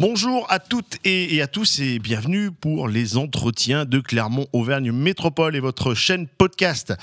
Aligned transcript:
Bonjour 0.00 0.46
à 0.48 0.60
toutes 0.60 0.98
et, 1.04 1.42
à 1.42 1.48
tous 1.48 1.80
et 1.80 1.98
bienvenue 1.98 2.52
pour 2.52 2.86
les 2.86 3.16
entretiens 3.16 3.84
de 3.84 3.98
Clermont-Auvergne 3.98 4.92
Métropole 4.92 5.56
et 5.56 5.60
votre 5.60 5.94
chaîne 5.94 6.28
podcast. 6.28 6.94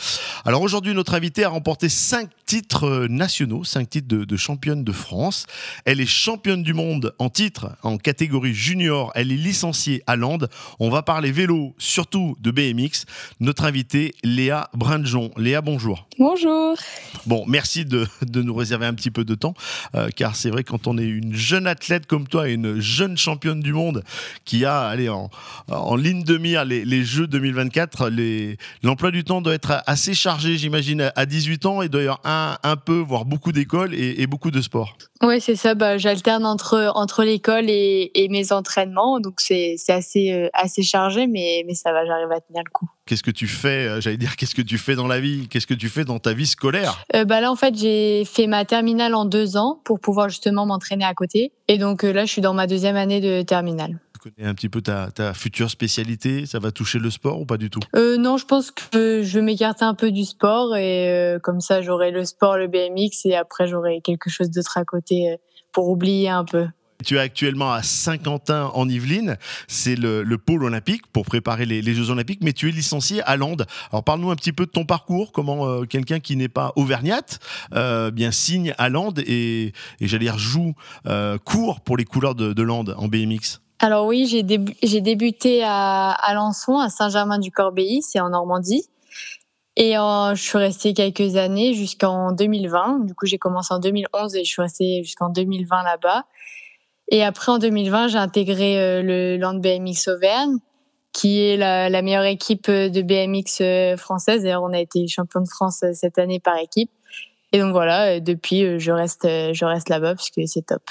Alors 0.45 0.61
aujourd'hui, 0.61 0.93
notre 0.93 1.13
invitée 1.13 1.43
a 1.43 1.49
remporté 1.49 1.89
cinq 1.89 2.29
titres 2.45 3.07
nationaux, 3.09 3.65
cinq 3.65 3.89
titres 3.89 4.07
de, 4.07 4.37
championne 4.37 4.85
de 4.85 4.91
France. 4.93 5.45
Elle 5.83 5.99
est 5.99 6.05
championne 6.05 6.63
du 6.63 6.73
monde 6.73 7.13
en 7.19 7.29
titre 7.29 7.75
en 7.83 7.97
catégorie 7.97 8.53
junior. 8.53 9.11
Elle 9.13 9.33
est 9.33 9.35
licenciée 9.35 10.01
à 10.07 10.15
Land. 10.15 10.47
On 10.79 10.89
va 10.89 11.01
parler 11.01 11.33
vélo, 11.33 11.75
surtout 11.77 12.37
de 12.39 12.49
BMX. 12.49 13.07
Notre 13.41 13.65
invitée, 13.65 14.13
Léa 14.23 14.69
Brindjon. 14.73 15.31
Léa, 15.35 15.59
bonjour. 15.59 16.07
Bonjour. 16.17 16.77
Bon, 17.25 17.43
merci 17.45 17.83
de, 17.83 18.07
nous 18.35 18.55
réserver 18.55 18.85
un 18.85 18.93
petit 18.93 19.11
peu 19.11 19.25
de 19.25 19.35
temps, 19.35 19.53
euh, 19.95 20.07
car 20.15 20.37
c'est 20.37 20.49
vrai 20.49 20.63
quand 20.63 20.87
on 20.87 20.97
est 20.97 21.07
une 21.07 21.35
jeune 21.35 21.67
athlète 21.67 22.05
comme 22.05 22.25
toi, 22.27 22.47
une 22.47 22.84
jeune 22.85 23.17
championne 23.17 23.59
du 23.59 23.73
monde 23.73 24.03
qui 24.45 24.63
a 24.63 24.81
allez, 24.81 25.09
en, 25.09 25.29
en 25.67 25.95
ligne 25.95 26.23
de 26.23 26.37
mire 26.37 26.65
les, 26.65 27.03
Jeux 27.03 27.27
2024. 27.27 28.09
L'emploi 28.83 29.11
du 29.11 29.23
temps 29.23 29.41
doit 29.41 29.53
être 29.53 29.83
assez 29.85 30.13
chargé, 30.13 30.57
j'imagine, 30.57 31.11
à 31.15 31.25
18 31.25 31.65
ans 31.65 31.81
et 31.81 31.89
d'ailleurs 31.89 32.21
un, 32.23 32.57
un 32.63 32.75
peu, 32.75 32.99
voire 32.99 33.25
beaucoup 33.25 33.51
d'écoles 33.51 33.93
et, 33.93 34.25
beaucoup 34.27 34.51
de 34.51 34.61
sport. 34.61 34.97
Oui, 35.21 35.39
c'est 35.41 35.55
ça. 35.55 35.75
Bah, 35.75 35.97
J'alterne 35.97 36.45
entre, 36.45 36.91
entre 36.95 37.23
l'école 37.23 37.69
et, 37.69 38.11
et, 38.15 38.29
mes 38.29 38.51
entraînements. 38.51 39.19
Donc, 39.19 39.39
c'est 39.39 39.75
assez, 39.89 40.31
euh, 40.31 40.49
assez 40.53 40.83
chargé, 40.83 41.27
mais, 41.27 41.63
mais 41.67 41.73
ça 41.73 41.91
va, 41.91 42.05
j'arrive 42.05 42.31
à 42.31 42.41
tenir 42.41 42.63
le 42.65 42.71
coup. 42.71 42.89
Qu'est-ce 43.07 43.21
que 43.21 43.29
tu 43.29 43.47
fais 43.47 43.87
euh, 43.87 44.01
J'allais 44.01 44.17
dire, 44.17 44.35
qu'est-ce 44.35 44.55
que 44.55 44.63
tu 44.63 44.79
fais 44.79 44.95
dans 44.95 45.05
la 45.05 45.19
vie? 45.19 45.47
Qu'est-ce 45.47 45.67
que 45.67 45.75
tu 45.75 45.89
fais 45.89 46.05
dans 46.05 46.17
ta 46.17 46.33
vie 46.33 46.47
scolaire? 46.47 47.03
Euh, 47.15 47.23
bah 47.23 47.39
Là, 47.39 47.51
en 47.51 47.55
fait, 47.55 47.77
j'ai 47.77 48.25
fait 48.25 48.47
ma 48.47 48.65
terminale 48.65 49.13
en 49.13 49.25
deux 49.25 49.57
ans 49.57 49.79
pour 49.85 49.99
pouvoir 49.99 50.29
justement 50.29 50.65
m'entraîner 50.65 51.05
à 51.05 51.13
côté. 51.13 51.51
Et 51.67 51.77
donc 51.77 52.01
là, 52.01 52.25
je 52.25 52.31
suis 52.31 52.41
dans 52.41 52.55
ma 52.55 52.65
deuxième 52.65 52.95
année 52.95 53.21
de 53.21 53.43
terminale. 53.43 53.99
Tu 54.13 54.31
connais 54.31 54.49
un 54.49 54.55
petit 54.55 54.69
peu 54.69 54.81
ta, 54.81 55.11
ta, 55.11 55.35
future 55.35 55.69
spécialité? 55.69 56.47
Ça 56.47 56.57
va 56.57 56.71
toucher 56.71 56.97
le 56.97 57.11
sport 57.11 57.39
ou 57.39 57.45
pas 57.45 57.57
du 57.57 57.69
tout? 57.69 57.79
Euh, 57.95 58.17
Non, 58.17 58.37
je 58.37 58.45
pense 58.47 58.71
que 58.71 59.21
je 59.21 59.37
vais 59.37 59.45
m'écarter 59.45 59.85
un 59.85 59.93
peu 59.93 60.09
du 60.09 60.25
sport 60.25 60.75
et 60.75 61.37
comme 61.43 61.61
ça, 61.61 61.83
j'aurai 61.83 62.09
le 62.09 62.25
sport, 62.25 62.57
le 62.57 62.67
BMX 62.67 63.25
et 63.25 63.35
après, 63.35 63.67
j'aurai 63.67 64.01
quelque 64.03 64.31
chose 64.31 64.49
d'autre 64.49 64.79
à 64.79 64.83
côté 64.83 65.35
pour 65.71 65.89
oublier 65.89 66.29
un 66.29 66.43
peu. 66.43 66.65
Tu 67.03 67.17
es 67.17 67.19
actuellement 67.19 67.73
à 67.73 67.83
Saint-Quentin 67.83 68.71
en 68.73 68.87
Yvelines, 68.87 69.37
c'est 69.67 69.95
le, 69.95 70.23
pôle 70.37 70.63
olympique 70.63 71.07
pour 71.07 71.25
préparer 71.25 71.65
les, 71.65 71.93
Jeux 71.93 72.09
olympiques, 72.09 72.39
mais 72.41 72.53
tu 72.53 72.69
es 72.69 72.71
licencié 72.71 73.21
à 73.23 73.35
Lande. 73.37 73.65
Alors 73.91 74.03
parle-nous 74.03 74.31
un 74.31 74.35
petit 74.35 74.53
peu 74.53 74.65
de 74.65 74.71
ton 74.71 74.85
parcours, 74.85 75.31
comment 75.31 75.67
euh, 75.67 75.85
quelqu'un 75.85 76.19
qui 76.19 76.35
n'est 76.35 76.49
pas 76.49 76.73
auvergnate 76.75 77.39
euh, 77.73 78.11
bien 78.11 78.31
signe 78.31 78.73
à 78.77 78.89
Lande 78.89 79.19
et, 79.19 79.73
j'allais 80.01 80.25
dire 80.25 80.37
joue, 80.37 80.73
euh, 81.07 81.37
court 81.37 81.81
pour 81.81 81.97
les 81.97 82.05
couleurs 82.05 82.35
de, 82.35 82.53
de 82.53 82.63
Lande 82.63 82.95
en 82.97 83.07
BMX. 83.07 83.59
Alors 83.79 84.05
oui, 84.05 84.25
j'ai, 84.27 85.01
débuté 85.01 85.63
à 85.63 86.11
Alençon, 86.11 86.79
à 86.79 86.89
Saint-Germain-du-Corbéis, 86.89 88.01
c'est 88.03 88.19
en 88.19 88.29
Normandie. 88.29 88.87
Et 89.75 89.93
je 89.95 90.41
suis 90.41 90.57
restée 90.57 90.93
quelques 90.93 91.35
années 91.35 91.73
jusqu'en 91.73 92.31
2020. 92.31 93.05
Du 93.05 93.13
coup, 93.13 93.25
j'ai 93.25 93.37
commencé 93.37 93.73
en 93.73 93.79
2011 93.79 94.35
et 94.35 94.45
je 94.45 94.49
suis 94.49 94.61
restée 94.61 95.03
jusqu'en 95.03 95.29
2020 95.29 95.83
là-bas. 95.83 96.23
Et 97.09 97.23
après, 97.23 97.51
en 97.51 97.59
2020, 97.59 98.09
j'ai 98.09 98.17
intégré 98.17 98.79
euh, 98.79 99.01
le 99.01 99.37
Land 99.37 99.55
BMX 99.55 100.07
Auvergne, 100.07 100.57
qui 101.13 101.41
est 101.41 101.57
la, 101.57 102.01
meilleure 102.01 102.25
équipe 102.25 102.67
euh, 102.67 102.89
de 102.89 103.01
BMX 103.01 103.61
euh, 103.61 103.97
française. 103.97 104.43
D'ailleurs, 104.43 104.63
on 104.63 104.73
a 104.73 104.79
été 104.79 105.07
champion 105.07 105.41
de 105.41 105.47
France 105.47 105.83
cette 105.93 106.17
année 106.17 106.39
par 106.39 106.57
équipe. 106.57 106.89
Et 107.51 107.59
donc 107.59 107.71
voilà, 107.71 108.19
depuis, 108.19 108.79
je 108.79 108.91
reste, 108.91 109.23
je 109.23 109.65
reste 109.65 109.87
là-bas 109.87 110.15
parce 110.15 110.29
que 110.29 110.45
c'est 110.45 110.65
top. 110.65 110.81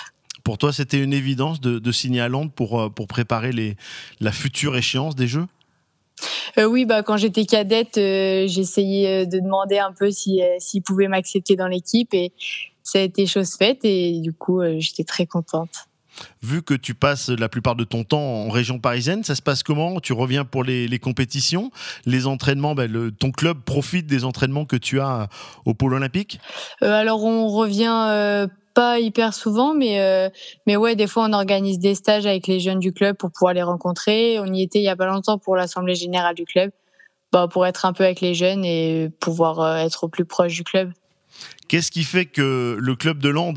Pour 0.45 0.57
toi, 0.57 0.73
c'était 0.73 1.03
une 1.03 1.13
évidence 1.13 1.61
de, 1.61 1.93
signer 1.93 2.23
à 2.23 2.29
Londres 2.29 2.53
pour, 2.55 2.91
pour 2.95 3.07
préparer 3.07 3.53
les, 3.53 3.77
la 4.21 4.33
future 4.33 4.75
échéance 4.75 5.15
des 5.15 5.27
Jeux? 5.27 5.47
Oui, 6.57 6.87
bah 6.87 7.03
quand 7.03 7.19
j'étais 7.19 7.45
cadette, 7.45 7.99
essayé 7.99 9.27
de 9.27 9.41
demander 9.41 9.79
un 9.79 9.93
peu 9.93 10.11
s'ils 10.11 10.43
si, 10.59 10.81
pouvaient 10.81 11.09
m'accepter 11.09 11.55
dans 11.55 11.69
l'équipe 11.69 12.15
et 12.15 12.33
ça 12.83 12.99
a 12.99 13.03
été 13.03 13.27
chose 13.27 13.57
faite 13.59 13.85
et 13.85 14.21
du 14.21 14.33
coup 14.33 14.63
j'étais 14.79 15.05
très 15.05 15.27
contente. 15.27 15.89
Vu 16.43 16.63
que 16.63 16.75
tu 16.75 16.95
passes 16.95 17.29
la 17.29 17.49
plupart 17.49 17.77
de 17.77 17.85
ton 17.85 18.05
temps 18.05 18.21
en 18.21 18.49
région 18.49 18.79
parisienne, 18.79 19.25
ça 19.25 19.35
se 19.35 19.43
passe 19.43 19.63
comment? 19.63 20.01
Tu 20.01 20.13
reviens 20.13 20.45
pour 20.45 20.65
les, 20.65 20.99
compétitions, 20.99 21.71
les 22.07 22.27
entraînements, 22.27 22.75
ben, 22.75 23.11
ton 23.19 23.31
club 23.31 23.63
profite 23.65 24.07
des 24.07 24.25
entraînements 24.25 24.65
que 24.65 24.77
tu 24.77 25.01
as 25.01 25.29
au 25.65 25.75
pôle 25.75 25.95
olympique? 25.95 26.41
Euh, 26.83 26.93
Alors 26.93 27.25
on 27.25 27.49
revient 27.49 28.07
euh, 28.09 28.47
pas 28.75 28.99
hyper 29.01 29.35
souvent, 29.35 29.75
mais, 29.75 30.01
euh, 30.01 30.29
mais 30.67 30.77
ouais, 30.77 30.97
des 30.97 31.07
fois 31.07 31.27
on 31.29 31.33
organise 31.33 31.79
des 31.79 31.95
stages 31.95 32.27
avec 32.27 32.47
les 32.47 32.61
jeunes 32.61 32.81
du 32.81 32.93
club 32.93 33.17
pour 33.17 33.31
pouvoir 33.31 33.55
les 33.55 33.63
rencontrer. 33.63 34.39
On 34.41 34.53
y 34.53 34.63
était 34.63 34.79
il 34.81 34.85
y 34.85 34.89
a 34.89 34.97
pas 34.97 35.07
longtemps 35.07 35.39
pour 35.39 35.57
l'assemblée 35.57 35.95
générale 35.95 36.35
du 36.35 36.45
club, 36.45 36.71
bah, 37.33 37.49
pour 37.51 37.67
être 37.67 37.87
un 37.87 37.93
peu 37.93 38.05
avec 38.05 38.21
les 38.21 38.35
jeunes 38.35 38.65
et 38.65 39.11
pouvoir 39.21 39.79
être 39.79 40.05
au 40.05 40.09
plus 40.09 40.25
proche 40.25 40.55
du 40.55 40.65
club. 40.65 40.93
Qu'est-ce 41.69 41.91
qui 41.91 42.05
fait 42.05 42.27
que 42.27 42.77
le 42.79 42.95
club 42.95 43.19
de 43.19 43.29
Land, 43.29 43.55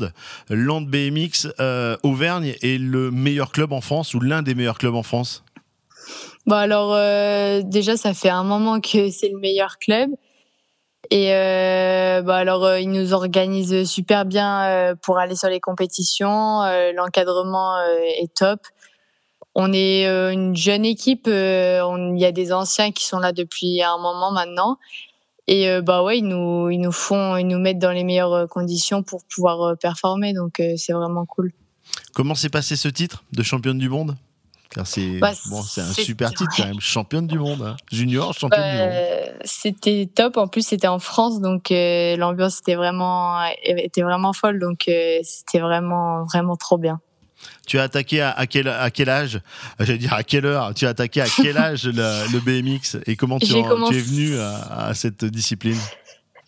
Land 0.48 0.82
BMX 0.82 1.48
euh, 1.60 1.96
Auvergne, 2.02 2.54
est 2.62 2.78
le 2.78 3.10
meilleur 3.10 3.52
club 3.52 3.72
en 3.72 3.80
France 3.80 4.14
ou 4.14 4.20
l'un 4.20 4.42
des 4.42 4.54
meilleurs 4.54 4.78
clubs 4.78 4.94
en 4.94 5.02
France? 5.02 5.44
Bah 6.46 6.60
alors 6.60 6.94
euh, 6.94 7.60
déjà 7.62 7.98
ça 7.98 8.14
fait 8.14 8.30
un 8.30 8.44
moment 8.44 8.80
que 8.80 9.10
c'est 9.10 9.28
le 9.28 9.38
meilleur 9.38 9.78
club. 9.78 10.10
Et 11.10 11.34
euh, 11.34 12.22
bah 12.22 12.36
alors 12.36 12.76
il 12.76 12.90
nous 12.90 13.12
organise 13.12 13.84
super 13.84 14.24
bien 14.24 14.94
pour 15.02 15.18
aller 15.18 15.36
sur 15.36 15.48
les 15.48 15.60
compétitions, 15.60 16.62
l'encadrement 16.94 17.78
est 18.18 18.34
top. 18.34 18.60
On 19.54 19.72
est 19.72 20.06
une 20.06 20.54
jeune 20.54 20.84
équipe, 20.84 21.26
il 21.26 22.18
y 22.18 22.24
a 22.24 22.32
des 22.32 22.52
anciens 22.52 22.92
qui 22.92 23.06
sont 23.06 23.20
là 23.20 23.32
depuis 23.32 23.82
un 23.82 23.98
moment 23.98 24.32
maintenant 24.32 24.78
et 25.48 25.70
euh, 25.70 25.80
bah 25.80 26.02
ouais, 26.02 26.18
ils 26.18 26.26
nous, 26.26 26.68
ils 26.68 26.78
nous 26.78 26.92
font, 26.92 27.36
ils 27.36 27.46
nous 27.46 27.58
mettent 27.58 27.78
dans 27.78 27.90
les 27.90 28.04
meilleures 28.04 28.34
euh, 28.34 28.46
conditions 28.46 29.02
pour 29.02 29.24
pouvoir 29.24 29.62
euh, 29.62 29.74
performer. 29.74 30.34
Donc 30.34 30.62
c'est 30.76 30.92
vraiment 30.92 31.24
cool. 31.24 31.52
Comment 32.12 32.34
s'est 32.34 32.50
passé 32.50 32.76
ce 32.76 32.88
titre 32.88 33.24
de 33.32 33.42
championne 33.42 33.78
du 33.78 33.88
monde? 33.88 34.16
Car 34.70 34.86
c'est 34.86 35.18
bah, 35.18 35.32
bon, 35.48 35.62
c'est 35.62 35.80
un 35.80 35.92
super 35.92 36.28
titre 36.28 36.52
quand 36.54 36.66
même, 36.66 36.78
championne 36.78 37.26
du 37.26 37.38
monde, 37.38 37.62
hein. 37.62 37.76
junior 37.90 38.34
championne 38.34 38.70
du 38.70 38.76
monde. 38.76 39.38
C'était 39.44 40.10
top. 40.14 40.36
En 40.36 40.46
plus, 40.46 40.60
c'était 40.60 40.88
en 40.88 40.98
France, 40.98 41.40
donc 41.40 41.70
l'ambiance 41.70 42.60
était 42.60 42.74
vraiment 42.74 43.42
était 43.64 44.02
vraiment 44.02 44.34
folle, 44.34 44.60
donc 44.60 44.80
c'était 45.22 45.60
vraiment 45.60 46.24
vraiment 46.24 46.56
trop 46.56 46.76
tu 47.66 47.78
as 47.78 47.84
attaqué 47.84 48.20
à, 48.20 48.46
quel, 48.46 48.68
à 48.68 48.90
quel 48.90 49.08
âge? 49.08 49.40
J'allais 49.78 49.98
dire 49.98 50.14
à 50.14 50.22
quelle 50.22 50.46
heure? 50.46 50.74
Tu 50.74 50.86
as 50.86 50.90
attaqué 50.90 51.20
à 51.20 51.26
quel 51.26 51.56
âge 51.56 51.86
le, 51.86 52.40
BMX 52.40 52.96
et 53.06 53.16
comment 53.16 53.38
tu, 53.38 53.52
es 53.52 53.62
venu 54.00 54.38
à, 54.38 54.92
cette 54.94 55.24
discipline? 55.24 55.78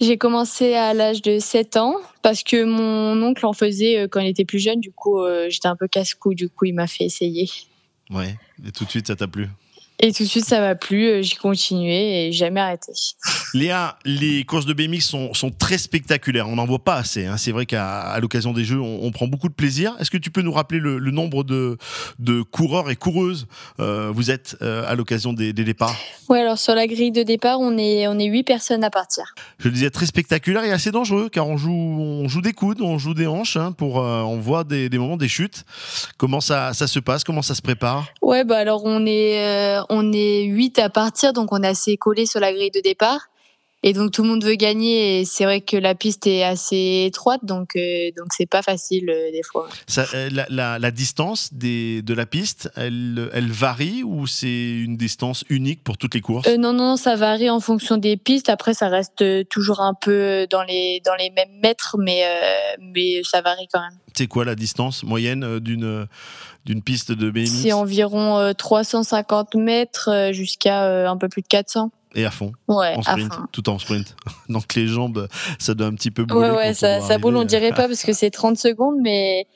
J'ai 0.01 0.17
commencé 0.17 0.75
à 0.75 0.95
l'âge 0.95 1.21
de 1.21 1.39
7 1.39 1.77
ans 1.77 1.95
parce 2.23 2.43
que 2.43 2.65
mon 2.65 3.23
oncle 3.23 3.45
en 3.45 3.53
faisait 3.53 3.99
euh, 3.99 4.09
quand 4.09 4.21
il 4.21 4.29
était 4.29 4.47
plus 4.47 4.59
jeune. 4.59 4.81
Du 4.81 4.93
coup, 4.93 5.21
euh, 5.21 5.49
j'étais 5.51 5.69
un 5.69 5.77
peu 5.77 5.89
casse-cou. 5.89 6.33
Du 6.33 6.49
coup, 6.49 6.65
il 6.65 6.75
m'a 6.75 6.87
fait 6.87 7.05
essayer. 7.05 7.51
Ouais. 8.09 8.39
Et 8.67 8.73
tout 8.73 8.87
de 8.87 8.91
suite, 8.91 9.09
ça 9.09 9.17
t'a 9.17 9.29
plu? 9.29 9.49
Et 10.03 10.13
tout 10.13 10.23
de 10.23 10.29
suite, 10.29 10.47
ça 10.47 10.61
m'a 10.61 10.75
plu. 10.75 11.07
Euh, 11.07 11.23
j'ai 11.23 11.37
continué 11.37 12.29
et 12.29 12.33
jamais 12.33 12.61
arrêté. 12.61 12.93
Léa, 13.55 13.99
les 14.07 14.45
courses 14.45 14.65
de 14.65 14.73
BMX 14.73 15.01
sont, 15.01 15.35
sont 15.35 15.51
très 15.51 15.77
spectaculaires. 15.77 16.49
On 16.49 16.57
n'en 16.57 16.65
voit 16.65 16.83
pas 16.83 16.95
assez. 16.95 17.27
Hein. 17.27 17.37
C'est 17.37 17.53
vrai 17.53 17.67
qu'à 17.67 18.19
l'occasion 18.21 18.53
des 18.53 18.65
Jeux, 18.65 18.81
on, 18.81 19.11
prend 19.11 19.27
beaucoup 19.27 19.49
de 19.49 19.55
plaisir. 19.55 19.95
Est-ce 19.99 20.11
que 20.11 20.17
tu 20.17 20.31
peux 20.31 20.41
nous 20.41 20.53
rappeler 20.53 20.79
le, 20.79 20.99
nombre 21.11 21.45
de, 21.45 21.77
de, 22.19 22.43
coureurs 22.43 22.91
et 22.91 22.97
coureuses 22.97 23.47
euh, 23.81 24.11
vous 24.15 24.31
êtes 24.31 24.57
euh, 24.63 24.85
à 24.87 24.95
l'occasion 24.95 25.33
des, 25.33 25.53
départs? 25.53 25.97
Oui, 26.29 26.39
alors 26.39 26.59
sur 26.59 26.75
la 26.75 26.87
grille 26.87 27.11
de 27.11 27.23
départ, 27.23 27.59
on 27.61 27.77
est, 27.77 28.07
on 28.07 28.19
est 28.19 28.27
8 28.27 28.45
personnes 28.45 28.85
à 28.85 28.91
partir. 28.91 29.35
Je 29.59 29.69
le 29.69 29.75
disais, 29.75 29.91
très 29.91 30.07
spectaculaire 30.07 30.65
et 30.65 30.73
assez 30.73 30.93
dangereux 30.93 31.29
car 31.29 31.49
on 31.49 31.57
joue, 31.57 31.73
on 31.73 32.29
joue 32.29 32.41
des 32.41 32.53
coudes, 32.53 32.81
on 32.81 32.99
joue 32.99 33.15
des 33.15 33.27
hanches. 33.27 33.57
Hein, 33.57 33.73
pour, 33.73 33.97
on 33.97 34.39
voit 34.39 34.65
des, 34.65 34.89
des, 34.89 34.99
moments, 34.99 35.17
des 35.17 35.29
chutes. 35.29 35.65
Comment 36.17 36.41
ça, 36.41 36.73
ça 36.73 36.87
se 36.87 37.01
passe? 37.01 37.25
Comment 37.25 37.43
ça 37.43 37.55
se 37.55 37.63
prépare? 37.63 38.07
Ouais, 38.23 38.45
bah 38.45 38.59
alors 38.59 38.85
on 38.85 39.05
est 39.07 39.77
on 39.91 40.13
est 40.13 40.45
8 40.45 40.79
à 40.79 40.89
partir, 40.89 41.33
donc 41.33 41.53
on 41.53 41.63
est 41.63 41.69
assez 41.69 41.97
collé 41.97 42.25
sur 42.25 42.41
la 42.41 42.53
grille 42.53 42.71
de 42.71 42.81
départ. 42.81 43.29
Et 43.83 43.95
donc 43.95 44.13
tout 44.13 44.23
le 44.23 44.29
monde 44.29 44.45
veut 44.45 44.57
gagner 44.57 45.21
et 45.21 45.25
c'est 45.25 45.45
vrai 45.45 45.63
que 45.63 45.77
la 45.77 45.95
piste 45.95 46.27
est 46.27 46.43
assez 46.43 47.05
étroite 47.07 47.47
donc 47.47 47.77
euh, 47.77 48.11
donc 48.15 48.27
c'est 48.37 48.45
pas 48.45 48.61
facile 48.61 49.09
euh, 49.09 49.31
des 49.33 49.43
fois. 49.43 49.69
Euh, 50.15 50.29
la, 50.51 50.91
distance 50.91 51.55
des, 51.55 52.03
de 52.03 52.13
la 52.13 52.27
piste, 52.27 52.71
elle, 52.77 53.31
elle 53.33 53.51
varie 53.51 54.03
ou 54.03 54.27
c'est 54.27 54.71
une 54.71 54.99
distance 54.99 55.45
unique 55.49 55.83
pour 55.83 55.97
toutes 55.97 56.15
les 56.15 56.21
courses? 56.21 56.47
Non, 56.59 56.75
non 56.75 56.97
ça 56.97 57.17
varie 57.17 57.49
en 57.49 57.61
fonction 57.61 57.97
des 57.97 58.19
pistes. 58.19 58.51
Après 58.51 58.75
ça 58.75 58.89
reste 58.89 59.25
toujours 59.49 59.81
un 59.81 59.95
peu 59.95 60.47
dans 60.51 60.63
les 60.63 61.01
dans 61.03 61.15
les 61.15 61.31
mêmes 61.31 61.61
mètres 61.63 61.97
mais 61.99 62.23
mais 62.81 63.23
ça 63.25 63.41
varie 63.41 63.67
quand 63.73 63.81
même. 63.81 63.99
C'est 64.15 64.27
quoi 64.27 64.45
la 64.45 64.57
distance 64.57 65.05
moyenne 65.05 65.59
d'une 65.59 66.07
d'une 66.67 66.83
piste 66.83 67.13
de 67.13 67.31
BMX 67.31 67.47
C'est 67.47 67.73
environ 67.73 68.53
350 68.53 69.55
mètres 69.55 70.29
jusqu'à 70.33 71.09
un 71.11 71.17
peu 71.17 71.29
plus 71.31 71.41
de 71.41 71.49
400 71.49 71.91
et 72.15 72.25
à 72.25 72.31
fond. 72.31 72.53
Ouais, 72.69 72.95
en 72.97 73.03
sprint, 73.03 73.33
tout 73.53 73.69
en 73.69 73.79
sprint. 73.79 74.17
Donc 74.49 74.75
les 74.75 74.87
jambes, 74.87 75.29
ça 75.59 75.75
doit 75.75 75.87
un 75.87 75.95
petit 75.95 76.11
peu 76.11 76.25
brûler. 76.25 76.51
Ouais, 76.51 76.57
ouais, 76.57 76.75
ça, 76.75 77.01
ça 77.01 77.19
brûle, 77.19 77.37
on 77.37 77.45
dirait 77.45 77.71
pas 77.71 77.89
parce 77.89 78.03
que 78.03 78.13
c'est 78.13 78.31
30 78.31 78.59
secondes, 78.59 78.97
mais, 79.01 79.47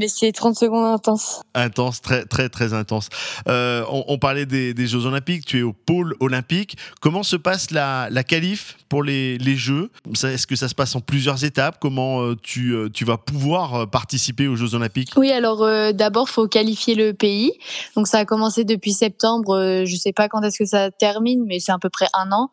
Mais 0.00 0.08
c'est 0.08 0.32
30 0.32 0.56
secondes 0.56 0.86
intenses. 0.86 1.42
Intense, 1.54 2.00
très 2.00 2.24
très 2.24 2.48
très 2.48 2.72
intense. 2.72 3.10
Euh, 3.48 3.84
on, 3.90 4.16
parlait 4.16 4.46
des, 4.46 4.86
Jeux 4.86 5.04
Olympiques, 5.04 5.44
tu 5.44 5.58
es 5.58 5.62
au 5.62 5.74
pôle 5.74 6.14
olympique. 6.20 6.78
Comment 7.02 7.22
se 7.22 7.36
passe 7.36 7.70
la, 7.70 8.08
la 8.10 8.24
qualif 8.24 8.78
pour 8.88 9.02
les, 9.02 9.36
les 9.36 9.56
Jeux? 9.56 9.90
Est-ce 10.10 10.46
que 10.46 10.56
ça 10.56 10.68
se 10.68 10.74
passe 10.74 10.96
en 10.96 11.02
plusieurs 11.02 11.44
étapes? 11.44 11.76
Comment 11.78 12.22
euh, 12.22 12.34
tu, 12.42 12.72
euh, 12.72 12.88
tu 12.88 13.04
vas 13.04 13.18
pouvoir 13.18 13.90
participer 13.90 14.48
aux 14.48 14.56
Jeux 14.56 14.74
Olympiques? 14.74 15.10
Oui, 15.18 15.30
alors 15.32 15.68
d'abord, 15.92 16.28
il 16.30 16.32
faut 16.32 16.48
qualifier 16.48 16.94
le 16.94 17.12
pays. 17.12 17.52
Donc 17.94 18.06
ça 18.06 18.20
a 18.20 18.24
commencé 18.24 18.64
depuis 18.64 18.94
septembre. 18.94 19.84
je 19.84 19.92
ne 19.92 19.98
sais 19.98 20.14
pas 20.14 20.30
quand 20.30 20.40
est-ce 20.40 20.58
que 20.58 20.64
ça 20.64 20.90
termine, 20.90 21.44
mais 21.46 21.60
c'est 21.60 21.72
à 21.72 21.78
peu 21.78 21.90
près 21.90 22.06
un 22.14 22.32
an. 22.32 22.50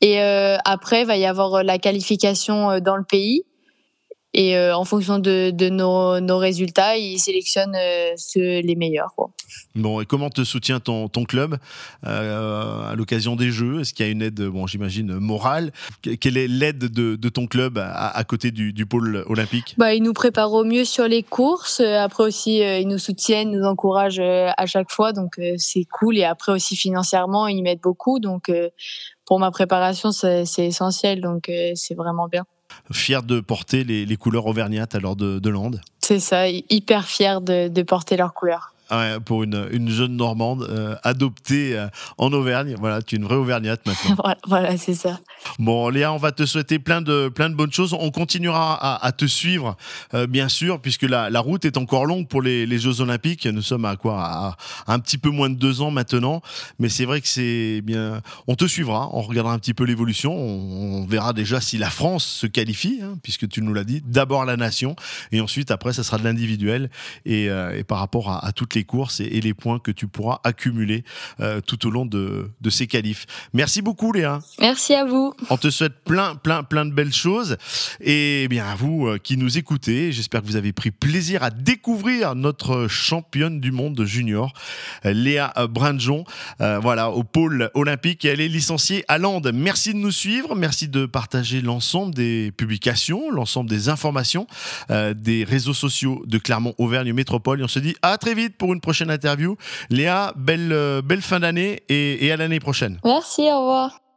Et 0.00 0.20
après, 0.20 1.00
il 1.00 1.06
va 1.08 1.16
y 1.16 1.26
avoir 1.26 1.64
la 1.64 1.78
qualification 1.78 2.78
dans 2.78 2.96
le 2.96 3.02
pays. 3.02 3.42
Et 4.38 4.56
euh, 4.56 4.76
en 4.76 4.84
fonction 4.84 5.18
de, 5.18 5.50
de 5.50 5.68
nos, 5.68 6.20
nos, 6.20 6.38
résultats, 6.38 6.96
ils 6.96 7.18
sélectionnent 7.18 7.74
euh, 7.74 8.12
ceux, 8.16 8.60
les 8.60 8.76
meilleurs. 8.76 9.12
Quoi. 9.16 9.30
Bon, 9.74 10.00
et 10.00 10.06
comment 10.06 10.30
te 10.30 10.44
soutient 10.44 10.78
ton, 10.78 11.08
ton 11.08 11.24
club 11.24 11.56
euh, 12.06 12.88
à 12.88 12.94
l'occasion 12.94 13.34
des 13.34 13.50
Jeux? 13.50 13.80
Est-ce 13.80 13.92
qu'il 13.92 14.06
y 14.06 14.08
a 14.08 14.12
une 14.12 14.22
aide, 14.22 14.40
bon, 14.40 14.68
j'imagine, 14.68 15.18
morale? 15.18 15.72
Quelle 16.20 16.36
est 16.36 16.46
l'aide 16.46 16.78
de, 16.78 17.16
de, 17.16 17.28
ton 17.28 17.48
club 17.48 17.78
à, 17.78 18.16
à 18.16 18.22
côté 18.22 18.52
du, 18.52 18.72
du, 18.72 18.86
pôle 18.86 19.24
olympique? 19.26 19.74
Bah, 19.76 19.92
Ils 19.92 20.04
nous 20.04 20.12
préparent 20.12 20.52
au 20.52 20.62
mieux 20.62 20.84
sur 20.84 21.08
les 21.08 21.24
courses. 21.24 21.80
Après 21.80 22.22
aussi, 22.22 22.58
ils 22.58 22.86
nous 22.86 22.98
soutiennent, 22.98 23.50
nous 23.50 23.64
encouragent 23.64 24.20
à 24.20 24.66
chaque 24.66 24.92
fois. 24.92 25.12
Donc, 25.12 25.40
c'est 25.56 25.84
cool. 25.92 26.16
Et 26.16 26.24
après 26.24 26.52
aussi, 26.52 26.76
financièrement, 26.76 27.48
ils 27.48 27.64
m'aident 27.64 27.82
beaucoup. 27.82 28.20
Donc, 28.20 28.52
pour 29.24 29.40
ma 29.40 29.50
préparation, 29.50 30.12
c'est 30.12 30.44
essentiel. 30.58 31.20
Donc, 31.20 31.50
c'est 31.74 31.94
vraiment 31.96 32.28
bien 32.28 32.44
fier 32.92 33.22
de 33.22 33.40
porter 33.40 33.84
les, 33.84 34.16
couleurs 34.16 34.46
auvergnates 34.46 34.94
alors 34.94 35.16
de, 35.16 35.38
de 35.38 35.50
Land. 35.50 35.72
C'est 36.00 36.20
ça, 36.20 36.48
hyper 36.48 37.06
fier 37.06 37.40
de 37.40 37.82
porter 37.82 38.16
leurs 38.16 38.34
couleurs 38.34 38.72
pour 39.24 39.42
une, 39.42 39.68
une, 39.70 39.90
jeune 39.90 40.16
Normande 40.16 40.66
euh, 40.68 40.96
adoptée 41.02 41.78
euh, 41.78 41.88
en 42.16 42.32
Auvergne. 42.32 42.74
Voilà, 42.78 43.02
tu 43.02 43.14
es 43.14 43.18
une 43.18 43.24
vraie 43.24 43.36
Auvergnate 43.36 43.84
maintenant. 43.86 44.16
voilà, 44.46 44.76
c'est 44.76 44.94
ça. 44.94 45.20
Bon, 45.58 45.88
Léa, 45.88 46.12
on 46.12 46.16
va 46.16 46.32
te 46.32 46.46
souhaiter 46.46 46.78
plein 46.78 47.02
de, 47.02 47.28
plein 47.28 47.50
de 47.50 47.54
bonnes 47.54 47.72
choses. 47.72 47.94
On 47.98 48.10
continuera 48.10 48.74
à, 48.74 49.06
à 49.06 49.12
te 49.12 49.26
suivre, 49.26 49.76
euh, 50.14 50.26
bien 50.26 50.48
sûr, 50.48 50.80
puisque 50.80 51.02
la, 51.02 51.30
la, 51.30 51.40
route 51.40 51.64
est 51.64 51.76
encore 51.76 52.06
longue 52.06 52.28
pour 52.28 52.42
les, 52.42 52.66
les, 52.66 52.78
Jeux 52.78 53.00
Olympiques. 53.00 53.46
Nous 53.46 53.62
sommes 53.62 53.84
à 53.84 53.96
quoi? 53.96 54.16
À, 54.20 54.56
un 54.86 54.98
petit 54.98 55.18
peu 55.18 55.30
moins 55.30 55.50
de 55.50 55.56
deux 55.56 55.82
ans 55.82 55.90
maintenant. 55.90 56.42
Mais 56.78 56.88
c'est 56.88 57.04
vrai 57.04 57.20
que 57.20 57.28
c'est 57.28 57.80
bien. 57.82 58.22
On 58.46 58.54
te 58.54 58.66
suivra, 58.66 59.10
on 59.12 59.20
regardera 59.20 59.54
un 59.54 59.58
petit 59.58 59.74
peu 59.74 59.84
l'évolution. 59.84 60.34
On, 60.34 61.06
verra 61.06 61.32
déjà 61.32 61.60
si 61.60 61.78
la 61.78 61.90
France 61.90 62.24
se 62.24 62.46
qualifie, 62.46 63.00
hein, 63.02 63.18
puisque 63.22 63.48
tu 63.48 63.62
nous 63.62 63.72
l'as 63.72 63.84
dit. 63.84 64.02
D'abord 64.04 64.44
la 64.44 64.56
nation, 64.56 64.96
et 65.32 65.40
ensuite, 65.40 65.70
après, 65.70 65.92
ça 65.92 66.02
sera 66.02 66.18
de 66.18 66.24
l'individuel. 66.24 66.90
Et, 67.24 67.44
et, 67.44 67.84
par 67.84 67.98
rapport 67.98 68.30
à, 68.30 68.44
à 68.44 68.52
toutes 68.52 68.74
les 68.74 68.77
courses 68.84 69.20
et, 69.20 69.40
les 69.40 69.54
points 69.54 69.78
que 69.78 69.90
tu 69.90 70.08
pourras 70.08 70.40
accumuler 70.44 71.04
euh, 71.40 71.60
tout 71.60 71.86
au 71.86 71.90
long 71.90 72.06
de, 72.06 72.50
ces 72.70 72.86
qualifs. 72.86 73.26
Merci 73.54 73.82
beaucoup 73.82 74.12
Léa. 74.12 74.40
Merci 74.60 74.94
à 74.94 75.04
vous. 75.04 75.32
On 75.48 75.56
te 75.56 75.70
souhaite 75.70 76.04
plein, 76.04 76.34
plein, 76.34 76.62
plein 76.62 76.84
de 76.84 76.92
belles 76.92 77.14
choses. 77.14 77.56
Et 78.00 78.46
bien 78.48 78.66
à 78.66 78.74
vous 78.74 79.06
euh, 79.06 79.18
qui 79.18 79.36
nous 79.36 79.56
écoutez, 79.56 80.12
j'espère 80.12 80.42
que 80.42 80.46
vous 80.46 80.56
avez 80.56 80.72
pris 80.72 80.90
plaisir 80.90 81.42
à 81.42 81.50
découvrir 81.50 82.34
notre 82.34 82.88
championne 82.88 83.60
du 83.60 83.72
monde 83.72 84.04
junior, 84.04 84.52
Léa 85.04 85.52
Brandjon, 85.70 86.24
euh, 86.60 86.78
voilà, 86.78 87.10
au 87.10 87.24
pôle 87.24 87.70
olympique. 87.74 88.24
Et 88.24 88.28
elle 88.28 88.40
est 88.40 88.48
licenciée 88.48 89.04
à 89.08 89.18
Lande. 89.18 89.50
Merci 89.54 89.94
de 89.94 89.98
nous 89.98 90.12
suivre. 90.12 90.54
Merci 90.54 90.88
de 90.88 91.06
partager 91.06 91.60
l'ensemble 91.62 92.14
des 92.14 92.52
publications, 92.52 93.30
l'ensemble 93.30 93.70
des 93.70 93.88
informations 93.88 94.46
des 94.88 95.44
réseaux 95.44 95.74
sociaux 95.74 96.22
de 96.26 96.38
Clermont-Auvergne 96.38 97.12
Métropole. 97.12 97.60
Et 97.60 97.64
on 97.64 97.68
se 97.68 97.78
dit 97.78 97.96
à 98.02 98.18
très 98.18 98.34
vite 98.34 98.56
pour 98.56 98.67
une 98.74 98.80
prochaine 98.80 99.10
interview. 99.10 99.56
Léa, 99.90 100.32
belle, 100.36 100.72
euh, 100.72 101.02
belle 101.02 101.22
fin 101.22 101.40
d'année 101.40 101.82
et, 101.88 102.26
et 102.26 102.32
à 102.32 102.36
l'année 102.36 102.60
prochaine. 102.60 102.98
Merci, 103.04 103.42
au 103.42 103.60
revoir. 103.60 104.07